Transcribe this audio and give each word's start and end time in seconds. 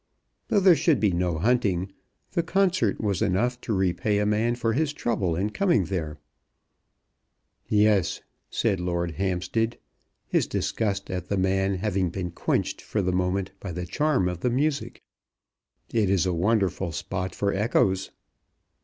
Though 0.47 0.59
there 0.59 0.75
should 0.75 0.99
be 0.99 1.11
no 1.11 1.37
hunting, 1.37 1.91
the 2.31 2.41
concert 2.41 2.99
was 2.99 3.21
enough 3.21 3.61
to 3.61 3.71
repay 3.71 4.17
a 4.17 4.25
man 4.25 4.55
for 4.55 4.73
his 4.73 4.93
trouble 4.93 5.35
in 5.35 5.51
coming 5.51 5.83
there. 5.85 6.17
"Yes," 7.69 8.19
said 8.49 8.79
Lord 8.79 9.11
Hampstead, 9.11 9.77
his 10.25 10.47
disgust 10.47 11.11
at 11.11 11.27
the 11.27 11.37
man 11.37 11.75
having 11.75 12.09
been 12.09 12.31
quenched 12.31 12.81
for 12.81 13.03
the 13.03 13.13
moment 13.13 13.51
by 13.59 13.71
the 13.71 13.85
charm 13.85 14.27
of 14.27 14.39
the 14.39 14.49
music, 14.49 15.03
"it 15.93 16.09
is 16.09 16.25
a 16.25 16.33
wonderful 16.33 16.91
spot 16.91 17.35
for 17.35 17.53
echoes." 17.53 18.09